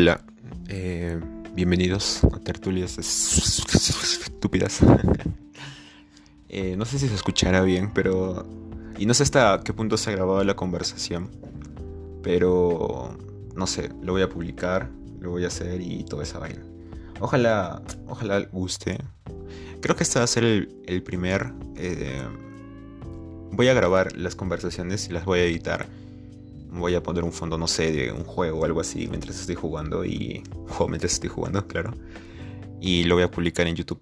[0.00, 0.20] Hola,
[0.68, 1.18] eh,
[1.56, 4.78] bienvenidos a Tertulias Estúpidas.
[6.48, 8.46] Eh, no sé si se escuchará bien, pero...
[8.96, 11.30] Y no sé hasta qué punto se ha grabado la conversación,
[12.22, 13.18] pero...
[13.56, 14.88] No sé, lo voy a publicar,
[15.20, 16.62] lo voy a hacer y toda esa vaina.
[17.18, 18.98] Ojalá, ojalá guste.
[19.82, 21.52] Creo que este va a ser el, primer...
[21.76, 22.22] Eh,
[23.50, 25.86] voy a grabar las conversaciones y las voy a editar
[26.70, 29.54] voy a poner un fondo, no sé, de un juego o algo así mientras estoy
[29.54, 30.42] jugando y...
[30.78, 31.92] O mientras estoy jugando, claro.
[32.80, 34.00] Y lo voy a publicar en YouTube.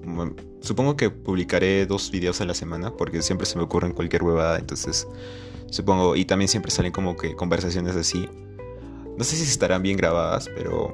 [0.60, 4.58] supongo que publicaré dos videos a la semana porque siempre se me ocurren cualquier huevada,
[4.58, 5.06] entonces
[5.70, 6.16] supongo...
[6.16, 8.28] Y también siempre salen como que conversaciones así.
[9.16, 10.92] No sé si estarán bien grabadas, pero...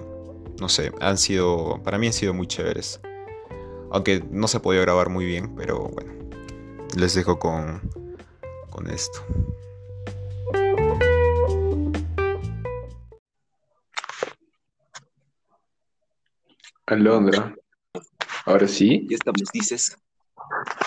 [0.60, 1.80] No sé, han sido...
[1.82, 3.00] Para mí han sido muy chéveres.
[3.90, 6.12] Aunque no se ha podido grabar muy bien, pero bueno.
[6.96, 7.80] Les dejo con...
[8.70, 9.20] Con esto.
[16.86, 17.54] Alondra.
[18.46, 19.06] Ahora sí.
[19.08, 19.96] Ya estamos, dices.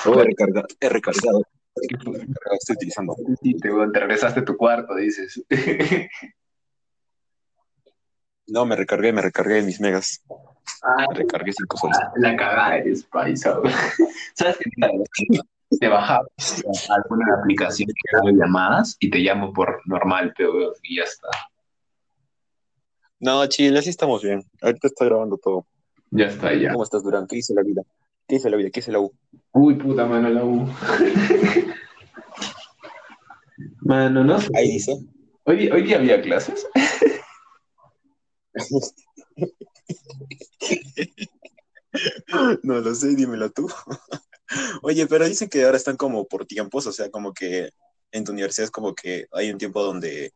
[0.06, 1.42] Oh, he, recargado, he recargado.
[1.76, 3.16] Estoy utilizando.
[3.42, 5.44] Te, te regresaste a tu cuarto, dices.
[8.48, 10.24] no, me recargué, me recargué mis megas.
[10.82, 11.98] Ah, me recargué cinco soles.
[12.18, 13.60] La cagada eres paisa.
[14.36, 15.40] ¿Sabes qué?
[15.80, 16.28] Te bajabas
[16.90, 21.28] alguna aplicación que haga llamadas y te llamo por normal, pero y ya está.
[23.20, 24.44] No, Chile, así estamos bien.
[24.62, 25.66] Ahorita está grabando todo.
[26.12, 26.72] Ya está, ya.
[26.72, 27.28] ¿Cómo estás, Durán?
[27.28, 27.82] ¿Qué dice la vida?
[28.28, 28.70] ¿Qué dice la vida?
[28.70, 29.14] ¿Qué dice la U?
[29.52, 30.68] Uy, puta mano, la U.
[33.82, 34.50] mano, no sé.
[34.56, 34.98] Ahí dice.
[35.44, 36.66] ¿Hoy, hoy día había clases?
[42.64, 43.68] no lo sé, dímelo tú.
[44.82, 47.70] Oye, pero dicen que ahora están como por tiempos, o sea, como que
[48.12, 50.34] en tu universidad es como que hay un tiempo donde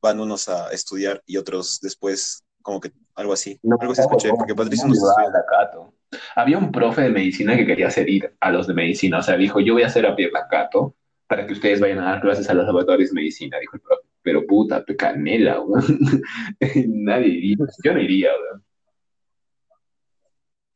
[0.00, 3.60] van unos a estudiar y otros después como que algo así.
[3.62, 5.92] No, algo así escuché, porque Patricio no
[6.34, 9.36] Había un profe de medicina que quería hacer ir a los de medicina, o sea,
[9.36, 10.16] dijo, yo voy a hacer a
[10.50, 10.96] Cato
[11.28, 14.02] para que ustedes vayan a dar clases a los laboratorios de medicina, dijo el profe.
[14.22, 15.62] Pero puta, canela,
[16.86, 18.30] Nadie iría, yo no iría,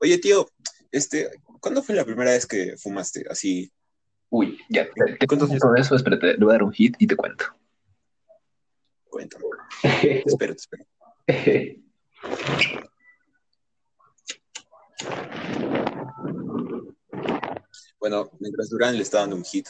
[0.01, 0.47] Oye, tío,
[0.93, 3.73] este, ¿cuándo fue la primera vez que fumaste así?
[4.29, 4.87] Uy, ya,
[5.19, 7.47] te, cuento todo eso, espérate, le voy a dar un hit y te cuento.
[9.09, 9.45] Cuéntame.
[10.03, 10.85] te espero, te espero.
[18.01, 19.67] Bueno, mientras Durán le está dando un hit,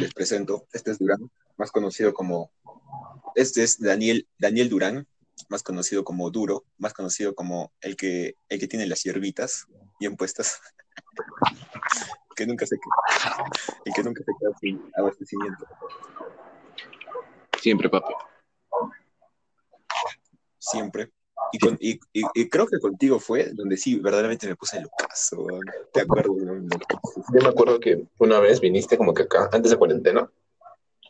[0.00, 2.50] les presento, este es Durán, más conocido como,
[3.34, 5.06] este es Daniel, Daniel Durán,
[5.48, 9.66] más conocido como Duro, más conocido como el que, el que tiene las hierbitas
[10.00, 10.60] bien puestas,
[12.36, 13.44] que nunca se queda,
[13.84, 15.66] el que nunca se queda sin abastecimiento.
[17.60, 18.14] Siempre, papi
[20.64, 21.10] siempre.
[21.80, 25.46] Y, y, creo que contigo fue donde sí, verdaderamente me puse en caso.
[25.92, 26.32] ¿Te acuerdas?
[26.36, 30.28] Yo me acuerdo que una vez viniste como que acá, antes de cuarentena,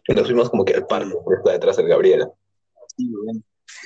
[0.06, 2.30] y nos fuimos como que al parque que está detrás del Gabriela.
[2.96, 3.10] Sí,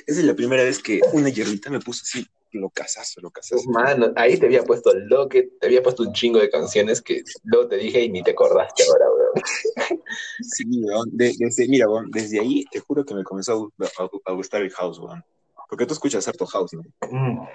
[0.05, 3.69] Esa es la primera vez que una hierbita me puso así, lo casazo, lo casazo.
[3.69, 7.23] Mano, ahí te había puesto lo que, te había puesto un chingo de canciones que
[7.43, 10.01] luego te dije y ni te acordaste ahora, weón.
[10.41, 11.09] Sí, weón.
[11.13, 14.99] desde, mira, weón, desde ahí te juro que me comenzó a, a gustar el house,
[14.99, 15.23] weón.
[15.69, 16.81] Porque tú escuchas harto house, ¿no?
[17.09, 17.47] Mm.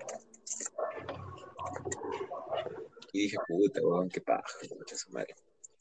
[3.12, 4.44] Y dije, puta, weón, qué paja,
[4.94, 5.34] su madre.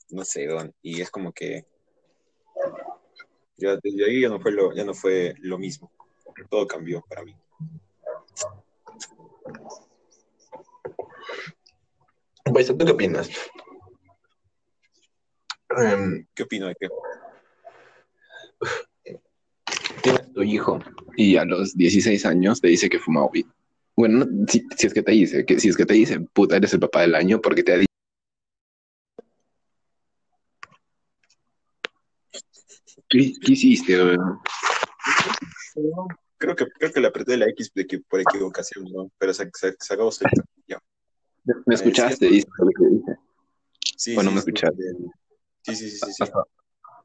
[0.10, 0.74] No sé, weón.
[0.82, 1.66] Y es como que.
[3.58, 5.92] Ya, desde ahí ya no fue lo, ya no fue lo mismo.
[6.50, 7.36] Todo cambió para mí.
[12.46, 13.30] Pues, ¿tú qué opinas?
[15.78, 16.88] Em, ¿Qué opino de qué?
[20.02, 20.80] tienes tu hijo
[21.16, 23.46] y a los 16 años te dice que fuma weed.
[23.96, 26.80] Bueno, si, es que te dice, que si es que te dice, puta, eres el
[26.80, 27.88] papá del año porque te ha dicho.
[33.10, 33.96] ¿Qué, hiciste,
[36.38, 39.10] Creo que, creo que le apreté la X de que, por equivocación, ¿no?
[39.18, 40.10] Pero se, se, se acabó
[40.68, 40.80] ya.
[41.66, 42.28] ¿Me escuchaste?
[42.30, 42.44] Sí,
[43.96, 44.84] sí, bueno, me escuchaste.
[45.62, 46.24] Sí, sí, sí, sí.
[46.24, 46.44] ¿Hasta,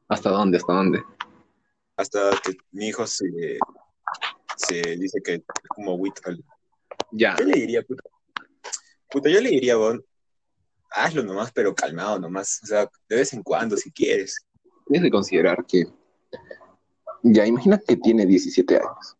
[0.09, 0.57] ¿Hasta dónde?
[0.57, 1.03] ¿Hasta dónde?
[1.99, 3.25] hasta que mi hijo se,
[4.59, 6.39] se dice que es como Whittle.
[7.11, 7.35] Ya.
[7.39, 8.03] Yo le diría, puta,
[9.09, 10.03] puta yo le diría, bon,
[10.91, 12.59] hazlo nomás, pero calmado nomás.
[12.63, 14.45] O sea, de vez en cuando, si quieres.
[14.87, 15.85] Tienes que considerar que,
[17.23, 19.15] ya, imagina que tiene 17 años.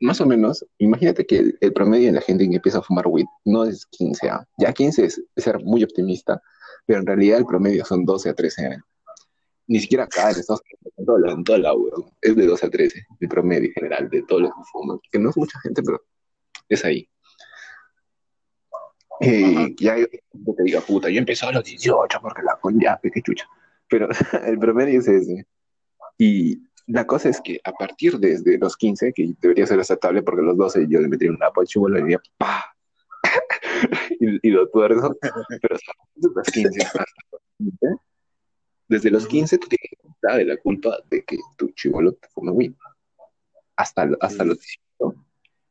[0.00, 3.26] Más o menos, imagínate que el, promedio de la gente que empieza a fumar weed
[3.44, 4.46] no es 15 años.
[4.58, 6.40] Ya 15 es ser muy optimista,
[6.86, 8.84] pero en realidad el promedio son 12 a 13 años.
[9.68, 12.10] Ni siquiera acá en Estados Unidos, en toda la, en toda la weón.
[12.20, 14.98] Es de 12 a 13, el promedio general de todos los que fuman.
[15.10, 16.02] Que no es mucha gente, pero
[16.68, 17.08] es ahí.
[19.20, 23.00] Y ya yo te diga, puta, yo empecé a los 18 porque la con ya,
[23.02, 23.48] qué chucha.
[23.88, 24.08] Pero
[24.46, 25.46] el promedio es ese.
[26.18, 30.42] Y la cosa es que a partir desde los 15, que debería ser aceptable porque
[30.42, 32.64] los 12 yo le metí una pocha y le diría, ¡pa!
[34.20, 35.76] y, y, lo tuerzo, pero
[36.14, 37.86] desde los 15 hasta los 15,
[38.88, 39.96] desde los 15 tú tienes
[40.34, 42.72] de la culpa de que tu chivolo te fuma weed.
[43.76, 44.58] Hasta, hasta los
[44.98, 45.24] 18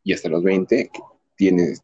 [0.04, 0.92] y hasta los 20
[1.36, 1.82] tienes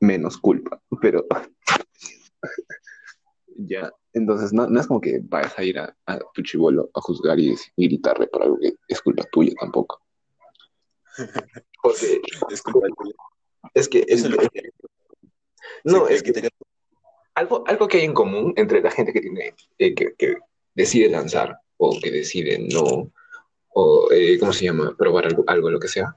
[0.00, 1.24] menos culpa, pero
[3.56, 7.00] ya, entonces no, no, es como que vayas a ir a, a tu chivolo a
[7.00, 10.00] juzgar y, y, gritarle por algo que es culpa tuya tampoco.
[11.82, 12.20] Porque
[12.50, 13.14] es culpa tuya.
[13.74, 14.30] Es que es, es,
[15.84, 16.32] no, es que
[17.34, 20.36] algo, algo que hay en común entre la gente que tiene eh, que, que,
[20.74, 23.12] decide lanzar o que decide no,
[23.74, 24.94] o eh, ¿cómo se llama?
[24.96, 26.16] Probar algo, algo, lo que sea,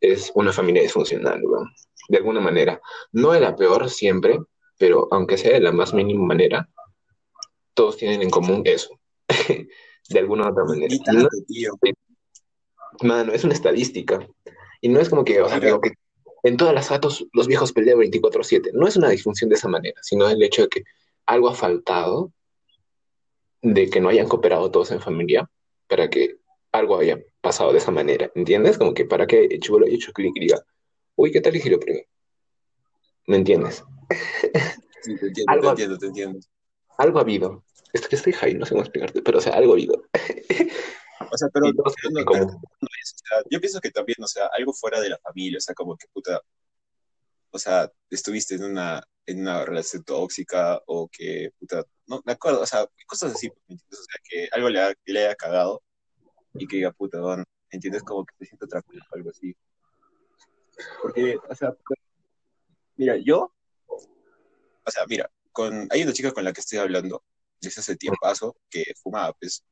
[0.00, 1.64] es una familia disfuncional, ¿no?
[2.08, 2.80] De alguna manera.
[3.12, 4.38] No es la peor siempre,
[4.78, 6.68] pero aunque sea de la más mínima manera,
[7.74, 8.98] todos tienen en común eso.
[10.08, 10.94] de alguna u otra manera.
[11.04, 11.72] Tanto, tío.
[13.02, 14.26] Mano, es una estadística.
[14.80, 15.92] Y no es como que, o sea, digo que
[16.42, 18.70] en todas las gatos los viejos pelean 24/7.
[18.72, 20.84] No es una disfunción de esa manera, sino el hecho de que
[21.26, 22.32] algo ha faltado,
[23.62, 25.50] de que no hayan cooperado todos en familia,
[25.86, 26.36] para que
[26.72, 28.78] algo haya pasado de esa manera, ¿entiendes?
[28.78, 30.64] Como que para que el chivolo haya hecho clic y diga,
[31.16, 32.00] uy, ¿qué tal lo primo?
[33.26, 33.84] ¿Me entiendes?
[35.02, 36.40] Sí, te entiendo, algo, te entiendo, te entiendo.
[36.98, 37.64] Algo ha habido.
[37.94, 40.04] Es que estoy high, no sé cómo explicarte, pero o sea, algo ha habido.
[41.28, 42.44] O sea, pero no, no, como...
[42.44, 45.58] no es, o sea, yo pienso que también, o sea, algo fuera de la familia,
[45.58, 46.40] o sea, como que puta,
[47.50, 52.62] o sea, estuviste en una, en una relación tóxica o que, puta, no me acuerdo,
[52.62, 54.00] o sea, cosas así, ¿me entiendes?
[54.00, 55.82] O sea, que algo le, ha, le haya cagado
[56.54, 58.02] y que diga, puta, don, ¿entiendes?
[58.02, 59.54] Como que te siento tranquilo o algo así.
[61.02, 61.74] Porque, o sea,
[62.96, 63.52] mira, yo,
[63.86, 67.22] o sea, mira, con, hay una chica con la que estoy hablando
[67.60, 68.18] desde hace tiempo
[68.70, 69.64] que fumaba, pues,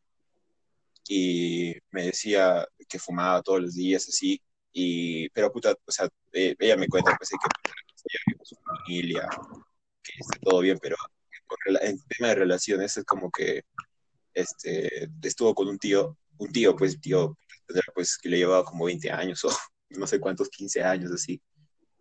[1.08, 4.40] y me decía que fumaba todos los días así,
[4.72, 7.36] y, pero puta, o sea, eh, ella me cuenta pues, que
[8.26, 9.28] vive con su familia,
[10.02, 10.96] que está todo bien, pero
[11.80, 13.64] en tema de relaciones es como que
[14.34, 17.36] este, estuvo con un tío, un tío, pues, tío,
[17.94, 19.50] pues, que le llevaba como 20 años o
[19.90, 21.40] no sé cuántos, 15 años así,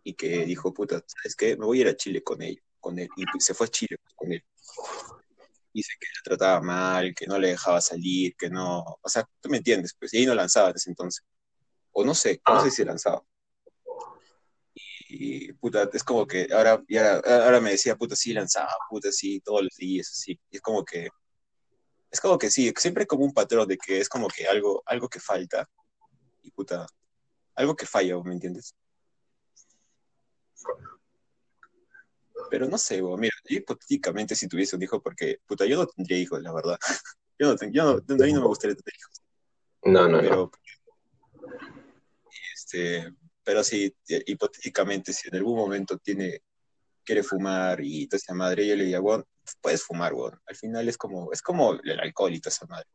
[0.03, 1.55] y que dijo, puta, ¿sabes qué?
[1.57, 3.97] Me voy a ir a Chile con él, con él, y se fue a Chile
[4.15, 4.43] con él
[5.73, 9.49] dice que la trataba mal, que no le dejaba salir, que no, o sea, tú
[9.49, 11.23] me entiendes, pues, y ahí no lanzaba en ese entonces.
[11.91, 13.23] O no sé, no sé si lanzaba.
[15.09, 19.39] Y, puta, es como que ahora, ahora, ahora, me decía, puta, sí lanzaba, puta, sí,
[19.41, 20.39] todos los días, así.
[20.51, 21.09] Y es como que,
[22.11, 25.07] es como que sí, siempre como un patrón de que es como que algo, algo
[25.09, 25.69] que falta.
[26.43, 26.85] Y puta,
[27.55, 28.75] algo que falla, ¿me entiendes?
[32.49, 36.17] Pero no sé, mira, yo hipotéticamente si tuviese un hijo, porque, puta, yo no tendría
[36.17, 36.77] hijos, la verdad.
[37.39, 39.21] Yo no, yo no, a mí no me gustaría tener hijos.
[39.83, 40.51] No, no, pero, no.
[42.55, 43.13] Este,
[43.43, 43.95] pero sí,
[44.25, 46.41] hipotéticamente, si en algún momento tiene,
[47.05, 49.23] quiere fumar y toda esa madre, yo le diría, bueno,
[49.61, 50.41] puedes fumar, bueno.
[50.47, 52.87] Al final es como, es como el alcohol y toda esa madre.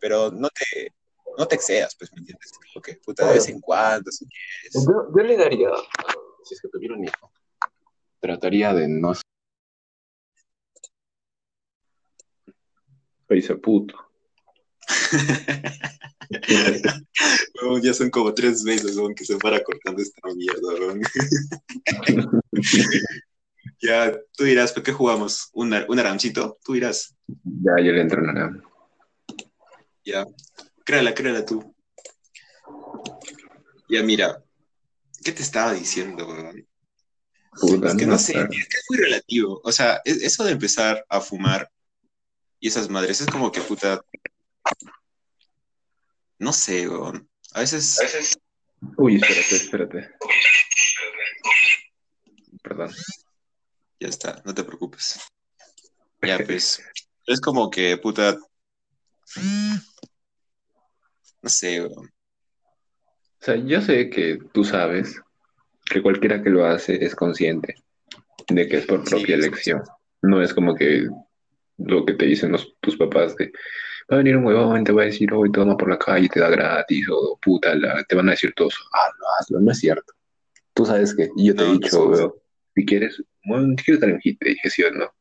[0.00, 0.92] Pero no te,
[1.38, 2.52] no te excedas, pues, ¿me entiendes?
[2.74, 4.84] Porque, puta, de vez en cuando, si quieres.
[4.84, 5.70] Yo, yo le daría,
[6.42, 7.30] si es que tuviera un hijo,
[8.26, 9.12] trataría de no
[13.28, 13.94] Dice puto.
[17.82, 21.00] ya son como tres veces que se para cortando esta mierda.
[23.82, 25.50] ya, tú dirás, ¿por qué jugamos?
[25.52, 26.58] ¿Un, un aramcito?
[26.64, 27.16] Tú dirás.
[27.26, 28.62] Ya, yo le entro un aram.
[30.04, 30.24] Ya,
[30.84, 31.74] créala, créala tú.
[33.88, 34.42] Ya, mira,
[35.24, 36.64] ¿qué te estaba diciendo, weón?
[37.62, 39.60] Es que no, no sé, es que es muy relativo.
[39.64, 41.70] O sea, eso de empezar a fumar
[42.60, 44.02] y esas madres es como que puta.
[46.38, 47.28] No sé, weón.
[47.52, 47.98] A veces.
[47.98, 48.38] A veces...
[48.98, 50.10] Uy, espérate, espérate.
[52.62, 52.94] Perdón.
[54.00, 55.20] Ya está, no te preocupes.
[56.22, 56.82] Ya, pues.
[57.26, 58.36] es como que, puta.
[61.42, 62.06] No sé, weón.
[63.40, 65.20] O sea, yo sé que tú sabes
[65.88, 67.76] que cualquiera que lo hace es consciente
[68.48, 69.82] de que es por propia sí, elección.
[70.22, 71.06] No es como que
[71.78, 73.52] lo que te dicen los, tus papás de
[74.10, 76.40] va a venir un huevón, te va a decir hoy toma por la calle, te
[76.40, 80.12] da gratis, o puta, la, te van a decir todos, no, hazlo, no es cierto.
[80.74, 82.34] Tú sabes que yo te no, he dicho, no,
[82.74, 85.12] si quieres, bueno, si quieres un hit, te dije sí o no.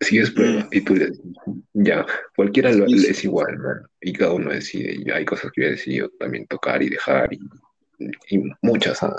[0.00, 0.68] Si es prueba, mm.
[0.70, 1.10] y tú le
[1.74, 3.06] Ya, cualquiera lo- Sí, sí.
[3.08, 3.68] es igual, ¿no?
[4.00, 4.96] Y cada uno decide.
[5.04, 7.40] Y hay cosas que yo decidido también tocar y dejar, y,
[7.98, 9.16] y muchas, ¿ah?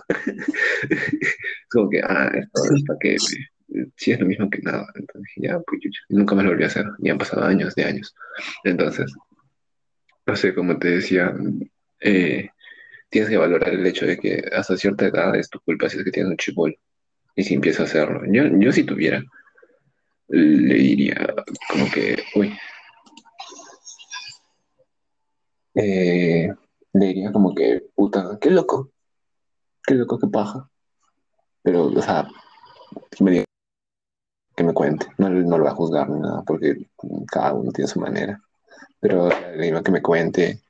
[0.89, 3.17] Es como que, ah, esto, ¿para qué?
[3.95, 4.87] Sí, es lo mismo que nada.
[4.95, 6.85] Entonces, ya, pues nunca más lo volví a hacer.
[6.99, 8.15] Y han pasado años de años.
[8.63, 9.13] Entonces,
[10.25, 11.33] no sé, como te decía,
[11.99, 12.49] eh,
[13.09, 16.03] tienes que valorar el hecho de que hasta cierta edad es tu culpa si es
[16.03, 16.77] que tienes un chibol.
[17.35, 18.21] Y si empiezas a hacerlo.
[18.31, 19.23] Yo, yo si tuviera,
[20.29, 21.33] le diría
[21.69, 22.53] como que, uy,
[25.75, 26.49] eh,
[26.93, 28.91] le diría como que, puta, qué loco,
[29.85, 30.69] qué loco, qué paja.
[31.61, 32.27] Pero, o sea,
[33.11, 33.45] que me diga,
[34.55, 36.89] que me cuente, no, no lo va a juzgar ni nada, porque
[37.31, 38.41] cada uno tiene su manera.
[38.99, 40.61] Pero le diría que me cuente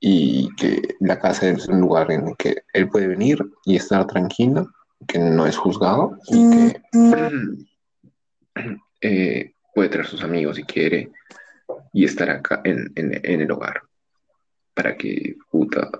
[0.00, 4.06] y que la casa es un lugar en el que él puede venir y estar
[4.06, 4.68] tranquilo,
[5.06, 6.80] que no es juzgado y que
[9.00, 11.10] eh, puede traer sus amigos si quiere
[11.92, 13.87] y estar acá en, en, en el hogar
[14.78, 15.90] para que, puta,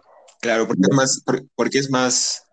[0.40, 2.44] Claro, porque es más, por- porque es más,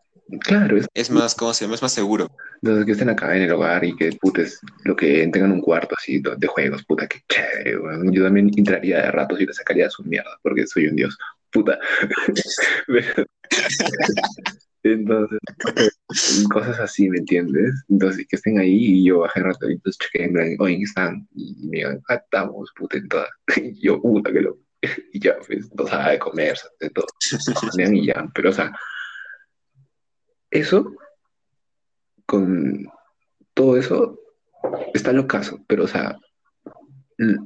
[0.42, 1.76] claro, es, es más, ¿cómo se llama?
[1.76, 2.28] Es más seguro.
[2.64, 5.62] entonces que estén acá en el hogar y que, puta, es lo que tengan un
[5.62, 7.78] cuarto así de, de juegos, puta, qué chévere.
[8.12, 11.16] Yo también entraría de ratos y le sacaría su mierda porque soy un dios,
[11.52, 11.78] puta.
[14.84, 15.40] Entonces,
[16.54, 17.74] cosas así, ¿me entiendes?
[17.90, 20.84] Entonces, que estén ahí y yo bajé rato y entonces chequé en plan, oye, ¿qué
[20.84, 21.28] están?
[21.36, 23.30] Y me digan, ah, estamos, puta, en todas.
[23.58, 24.58] Y yo, puta, que lo...
[25.14, 27.06] Y ya, pues, no sabe de comer, de todo.
[27.94, 28.72] Y ya, pero, o sea,
[30.52, 30.94] eso,
[32.26, 32.88] con
[33.54, 34.20] todo eso,
[34.94, 36.18] está locazo, pero, o sea,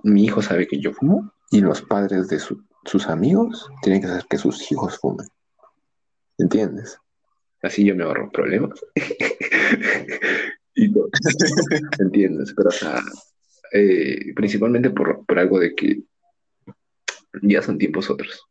[0.03, 4.07] mi hijo sabe que yo fumo y los padres de su- sus amigos tienen que
[4.07, 5.27] saber que sus hijos fumen.
[6.37, 6.97] ¿Entiendes?
[7.61, 8.79] Así yo me ahorro problemas.
[10.73, 11.09] y todo.
[11.99, 12.53] ¿Entiendes?
[12.55, 13.01] Pero, o sea,
[13.73, 16.01] eh, principalmente por, por algo de que
[17.41, 18.47] ya son tiempos otros.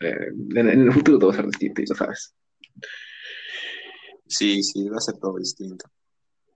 [0.00, 2.34] Eh, en, en el futuro todo va a ser distinto y lo sabes.
[4.26, 5.86] Sí, sí, va a ser todo distinto.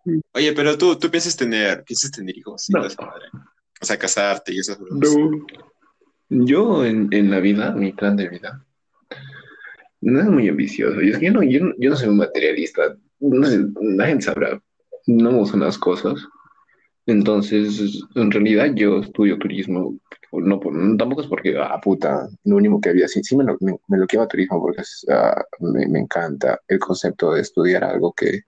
[0.05, 0.21] Mm.
[0.33, 2.83] Oye, pero tú, tú piensas tener, piensas tener hijos No.
[3.81, 5.17] O sea, casarte y esas cosas.
[5.17, 5.47] No.
[6.31, 8.67] Yo en, en la vida, mi plan de vida,
[10.01, 11.01] no es muy ambicioso.
[11.01, 12.97] Y es que yo no, yo yo no soy un materialista.
[13.21, 14.61] No sé, la gente sabrá.
[15.07, 16.27] No me gustan las cosas.
[17.07, 19.99] Entonces, en realidad yo estudio turismo.
[20.33, 20.61] No,
[20.99, 23.09] tampoco es porque, ah, puta, lo único que había.
[23.09, 26.01] Sí, sí me lo, me, me lo quiero a turismo porque es, ah, me, me
[26.01, 28.43] encanta el concepto de estudiar algo que,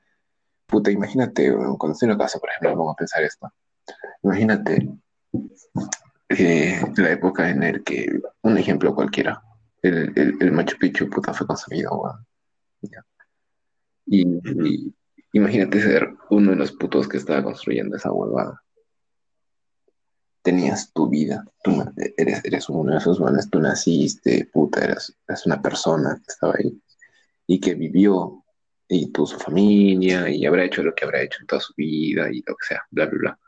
[0.66, 3.50] puta, imagínate, cuando estoy en la casa, por ejemplo, pongo a pensar esto.
[4.22, 4.88] Imagínate
[6.28, 8.06] eh, la época en el que,
[8.42, 9.42] un ejemplo cualquiera,
[9.82, 12.26] el, el, el Machu Picchu, puta, fue weón.
[12.82, 13.04] Ya.
[14.06, 14.94] Y, y
[15.32, 18.62] imagínate ser uno de los putos que estaba construyendo esa huevada.
[20.42, 21.84] Tenías tu vida, tú
[22.16, 26.80] eres, eres uno de esos manes, tú naciste, puta, eras, una persona que estaba ahí
[27.46, 28.42] y que vivió
[28.88, 32.30] y tuvo su familia y habrá hecho lo que habrá hecho en toda su vida
[32.32, 33.38] y lo que sea, bla, bla, bla.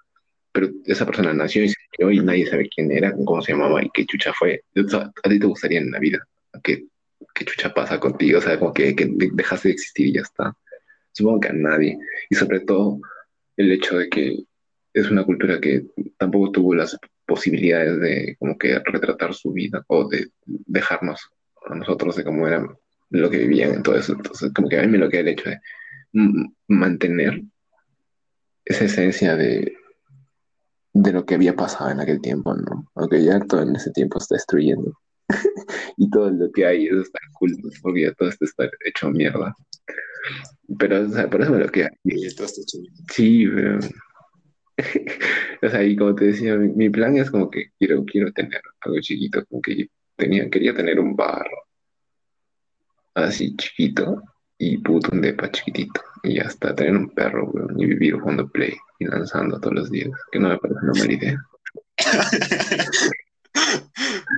[0.53, 3.91] Pero esa persona nació y se y nadie sabe quién era, cómo se llamaba y
[3.93, 4.63] qué chucha fue.
[4.77, 6.19] ¿A ti te gustaría en la vida?
[6.63, 6.87] ¿Qué,
[7.35, 8.39] qué chucha pasa contigo?
[8.39, 10.57] O sea, como que, que dejaste de existir y ya está.
[11.13, 11.99] Supongo que a nadie.
[12.31, 13.01] Y sobre todo
[13.57, 14.45] el hecho de que
[14.95, 15.87] es una cultura que
[16.19, 21.31] tampoco tuvo las posibilidades de como que retratar su vida o de dejarnos
[21.69, 22.67] a nosotros de cómo era
[23.11, 24.13] lo que vivían en todo eso.
[24.15, 25.61] Entonces, como que a mí me lo queda el hecho de
[26.69, 27.43] mantener
[28.65, 29.75] esa esencia de,
[30.93, 32.87] de lo que había pasado en aquel tiempo, ¿no?
[32.95, 34.93] Aunque ya todo en ese tiempo está destruyendo.
[35.97, 39.55] y todo lo que hay es está cool, porque ya todo esto está hecho mierda.
[40.79, 41.91] Pero, o sea, por eso me lo queda.
[42.05, 42.89] Y todo esto chulo.
[43.13, 43.79] Sí, pero...
[45.63, 48.61] o sea, y como te decía, mi, mi plan es como que quiero, quiero tener
[48.81, 51.47] algo chiquito, como que tenía, quería tener un bar
[53.15, 54.23] así chiquito
[54.59, 58.49] y puto un depa chiquitito y ya está, tener un perro, weón, y vivir jugando
[58.49, 61.37] play y lanzando todos los días, que no me parece una mala idea.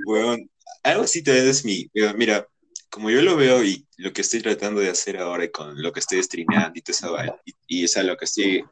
[0.07, 0.49] Weón,
[0.83, 1.89] algo así también es mi.
[2.15, 2.47] mira,
[2.89, 5.99] como yo lo veo y lo que estoy tratando de hacer ahora con lo que
[5.99, 8.63] estoy streameando y vaina, y, y o sea, lo que estoy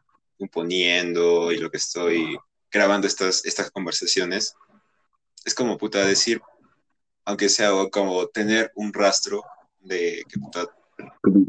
[0.44, 2.38] imponiendo y lo que estoy
[2.72, 4.56] grabando estas, estas conversaciones,
[5.46, 6.42] es como puta decir,
[7.26, 9.44] aunque sea como tener un rastro
[9.80, 10.68] de que puta,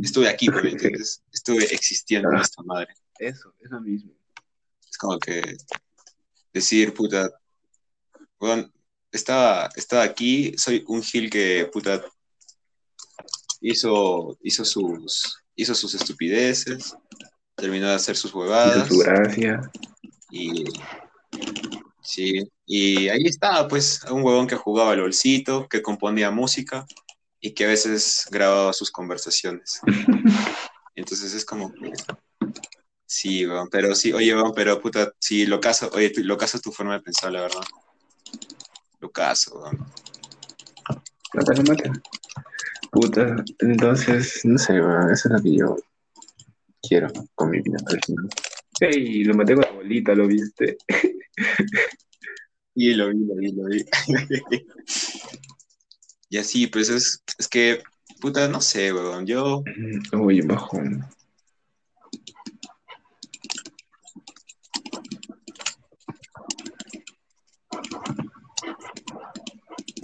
[0.03, 1.23] estuve aquí, ¿me entiendes?
[1.33, 2.95] Estuve existiendo en esta madre.
[3.19, 4.13] Eso, eso mismo.
[4.89, 5.57] Es como que
[6.53, 7.31] decir, puta,
[8.39, 8.73] weón,
[9.11, 12.05] estaba, estaba aquí, soy un Gil que, puta,
[13.61, 16.95] hizo, hizo, sus, hizo sus estupideces,
[17.65, 19.71] terminó de hacer sus Hizo huevadas su gracia.
[20.31, 20.65] y
[22.03, 26.87] Sí, y ahí estaba, pues, un huevón que jugaba LOLcito, que componía música
[27.41, 29.81] y que a veces grababa sus conversaciones.
[30.95, 31.73] Entonces es como,
[33.07, 36.71] sí, weón, pero sí, oye, weón, pero puta, sí, lo caso, oye, lo caso tu
[36.71, 37.65] forma de pensar, la verdad.
[39.01, 39.87] Lo caso, weón.
[42.91, 45.77] Puta, entonces, no sé, weón, eso es lo que yo
[46.87, 47.79] quiero con mi vida.
[48.81, 50.77] Ey, lo maté con la bolita, ¿lo viste?
[52.77, 53.85] Y lo vi, lo vi, lo vi.
[56.29, 57.81] Y así, pues es, es que,
[58.21, 59.63] puta, no sé, weón, yo,
[60.13, 61.07] Uy, bajón.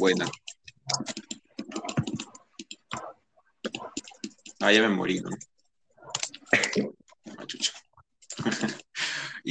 [0.01, 0.27] buena.
[4.61, 5.31] Ah, ya me morí, ¿no?
[6.53, 7.73] Ah, chucha.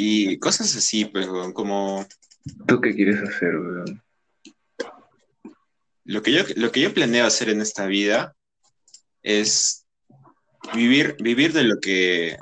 [0.01, 2.06] Y cosas así, pues, weón, como
[2.65, 4.01] ¿Tú qué quieres hacer, weón?
[6.06, 8.34] lo que yo, lo que yo planeo hacer en esta vida
[9.24, 9.86] es
[10.74, 12.38] vivir, vivir de lo que.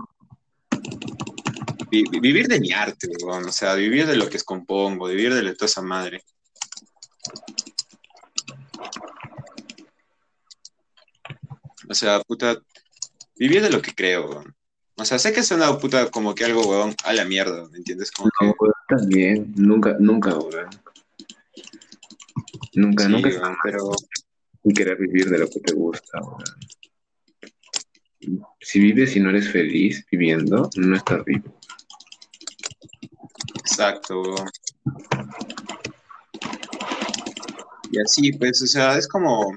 [1.89, 5.55] vi- vivir de mi arte, weón, o sea, vivir de lo que compongo, vivir de
[5.55, 6.21] toda esa madre.
[11.89, 12.55] O sea, puta,
[13.35, 14.56] vivir de lo que creo, weón.
[14.99, 18.11] O sea, sé que suena puta como que algo, weón, a la mierda, ¿me entiendes?
[18.11, 19.53] Como que, No, estás bien.
[19.55, 20.69] Nunca, nunca, weón.
[22.73, 23.91] Nunca, sí, nunca weón, pero
[24.63, 26.43] y querer vivir de lo que te gusta, weón.
[28.59, 31.55] Si vives y no eres feliz viviendo, no estás vivo.
[33.59, 34.49] exacto, weón.
[37.91, 39.55] Y así, pues, o sea, es como.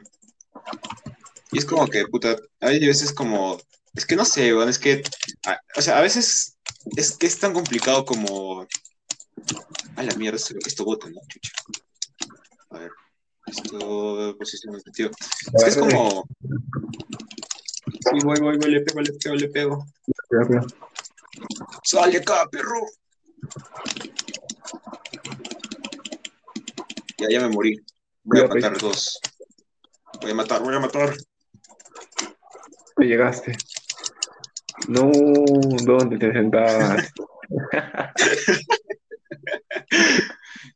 [1.53, 3.59] Y es como que, puta, hay veces como.
[3.95, 5.03] Es que no sé, es que.
[5.47, 6.57] a- o sea, a veces
[6.97, 8.67] es que es tan complicado como.
[9.97, 11.21] A la mierda, esto, esto bota, ¿no?
[11.29, 11.53] Chucha.
[12.71, 12.91] A ver.
[13.47, 14.37] Esto.
[14.39, 15.11] Posición objetivo.
[15.55, 16.25] Es que es como.
[17.83, 19.87] Sí, voy, voy, voy, le pego, le pego, le pego.
[21.83, 22.87] ¡Sale acá, perro!
[27.19, 27.77] Ya, ya me morí.
[28.23, 28.63] Voy a pues.
[28.63, 29.21] matar dos.
[30.21, 31.15] Voy a matar, voy a matar.
[32.97, 33.57] Te llegaste.
[34.89, 35.11] No,
[35.85, 37.11] ¿dónde te sentabas?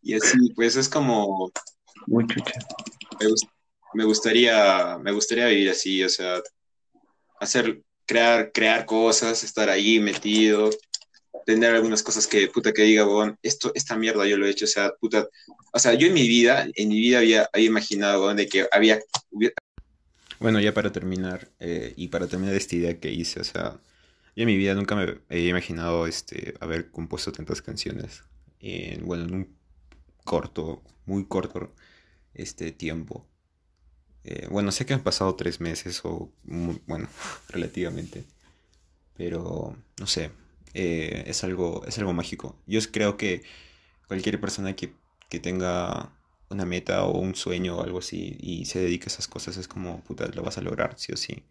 [0.02, 1.50] Y así, pues es como.
[2.06, 2.52] Muy chucha.
[3.20, 3.48] Me, gust-
[3.94, 4.98] me gustaría.
[4.98, 6.42] Me gustaría vivir así, o sea.
[7.40, 7.82] Hacer.
[8.06, 10.68] Crear, crear cosas, estar ahí metido.
[11.46, 14.66] Tener algunas cosas que, puta, que diga, weón, esto, esta mierda yo lo he hecho,
[14.66, 15.26] o sea, puta.
[15.72, 18.66] O sea, yo en mi vida, en mi vida había, había imaginado, weón, de que
[18.70, 19.00] había.
[19.30, 19.54] hubiera-
[20.38, 23.78] Bueno, ya para terminar, eh, y para terminar esta idea que hice, o sea,
[24.36, 28.22] yo en mi vida nunca me había imaginado este, haber compuesto tantas canciones.
[28.60, 29.56] En, bueno, en un
[30.24, 31.74] corto, muy corto
[32.34, 33.26] este tiempo.
[34.24, 37.08] Eh, bueno, sé que han pasado tres meses o, mu- bueno,
[37.50, 38.24] relativamente,
[39.16, 40.32] pero no sé,
[40.74, 42.56] eh, es algo, es algo mágico.
[42.66, 43.42] Yo creo que
[44.08, 44.94] cualquier persona que,
[45.30, 46.12] que tenga
[46.50, 49.68] una meta o un sueño o algo así y se dedique a esas cosas es
[49.68, 51.44] como, puta, lo vas a lograr, sí o sí.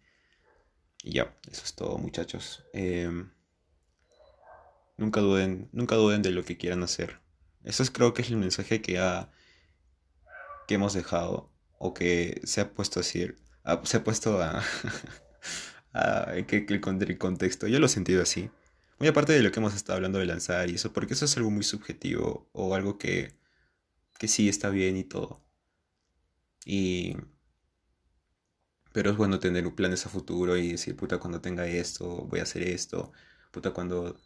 [1.04, 2.64] Y ya, eso es todo, muchachos.
[2.72, 3.30] Em,
[4.96, 7.20] nunca duden, nunca duden de lo que quieran hacer.
[7.64, 9.30] Eso es, creo que es el mensaje que ha,
[10.66, 13.36] que hemos dejado o que se ha puesto a decir,
[13.84, 14.62] se ha puesto a,
[15.92, 17.66] a- que, el, el contexto.
[17.68, 18.50] Yo lo he sentido así.
[18.98, 21.36] Muy aparte de lo que hemos estado hablando de lanzar y eso, porque eso es
[21.36, 23.34] algo muy subjetivo o algo que,
[24.18, 25.42] que sí está bien y todo.
[26.66, 27.16] Y,
[28.94, 32.44] pero es bueno tener planes a futuro y decir, puta, cuando tenga esto, voy a
[32.44, 33.12] hacer esto.
[33.52, 34.16] Puta, cuando,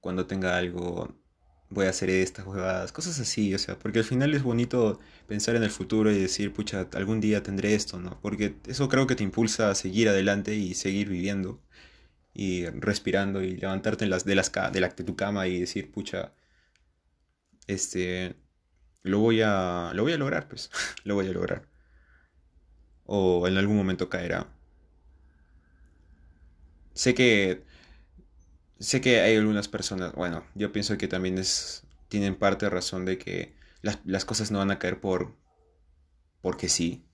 [0.00, 1.14] cuando tenga algo,
[1.70, 2.92] voy a hacer estas jugadas.
[2.92, 6.54] Cosas así, o sea, porque al final es bonito pensar en el futuro y decir,
[6.54, 8.18] pucha, algún día tendré esto, ¿no?
[8.22, 11.60] Porque eso creo que te impulsa a seguir adelante y seguir viviendo
[12.34, 15.92] y respirando y levantarte en las, de, las, de, la, de tu cama y decir,
[15.92, 16.34] pucha,
[17.66, 18.36] este,
[19.02, 20.70] lo voy a, lo voy a lograr, pues,
[21.04, 21.71] lo voy a lograr.
[23.18, 24.40] O en algún momento caerá.
[26.94, 27.62] Sé que,
[28.78, 33.04] sé que hay algunas personas, bueno, yo pienso que también es, tienen parte de razón
[33.04, 35.34] de que las, las cosas no van a caer por,
[36.40, 37.04] porque sí.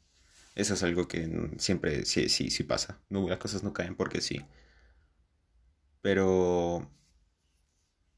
[0.55, 3.01] Eso es algo que siempre, sí, sí, sí pasa.
[3.11, 4.45] No, las cosas no caen porque sí.
[6.03, 6.89] Pero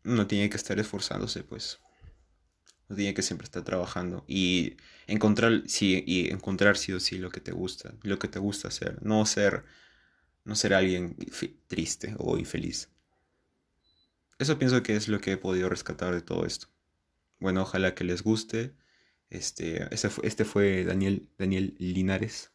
[0.05, 1.81] uno tiene que estar esforzándose, pues.
[2.91, 4.77] Uno tiene que siempre estar trabajando y
[5.07, 8.67] encontrar, sí, y encontrar sí o sí lo que te gusta, lo que te gusta
[8.67, 9.01] hacer.
[9.01, 9.65] No ser,
[10.45, 11.17] no ser alguien
[11.69, 12.89] triste o infeliz.
[14.41, 16.67] Eso pienso que es lo que he podido rescatar de todo esto.
[17.39, 18.75] bueno, ojalá que les guste.
[19.31, 22.51] Este, fue, este fue Daniel, Daniel Linares.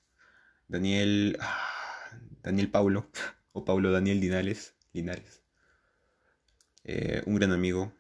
[0.67, 1.37] Daniel.
[1.39, 3.09] Ah, Daniel Paulo.
[3.53, 4.75] O Paulo Daniel Linares.
[4.91, 5.41] Linares.
[6.83, 7.93] Eh, un gran amigo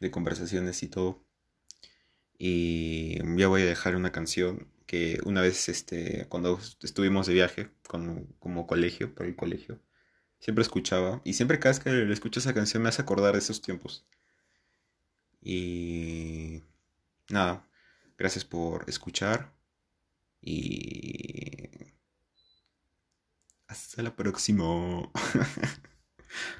[0.00, 1.23] de conversaciones y todo.
[2.46, 7.70] Y ya voy a dejar una canción que una vez, este, cuando estuvimos de viaje
[7.88, 9.80] como colegio, por el colegio,
[10.40, 11.22] siempre escuchaba.
[11.24, 14.06] Y siempre cada vez que le escucho esa canción me hace acordar de esos tiempos.
[15.40, 16.62] Y
[17.30, 17.66] nada,
[18.18, 19.54] gracias por escuchar.
[20.42, 21.94] Y
[23.68, 24.64] hasta la próxima.